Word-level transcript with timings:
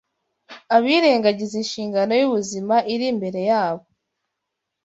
Abirengagiza 0.75 1.53
inshingano 1.61 2.11
y’ubuzima 2.19 2.75
iri 2.93 3.05
imbere 3.13 3.41
yabo 3.49 3.85